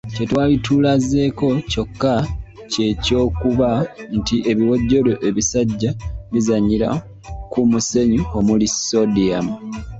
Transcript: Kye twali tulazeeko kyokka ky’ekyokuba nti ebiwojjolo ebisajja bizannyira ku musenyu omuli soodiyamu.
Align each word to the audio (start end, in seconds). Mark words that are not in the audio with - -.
Kye 0.13 0.25
twali 0.29 0.55
tulazeeko 0.65 1.47
kyokka 1.71 2.13
ky’ekyokuba 2.71 3.69
nti 4.17 4.35
ebiwojjolo 4.51 5.13
ebisajja 5.27 5.89
bizannyira 6.33 6.89
ku 7.51 7.59
musenyu 7.71 8.21
omuli 8.37 8.67
soodiyamu. 8.69 9.53